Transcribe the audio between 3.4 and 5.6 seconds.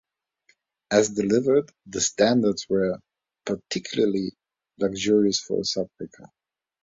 particularly luxurious for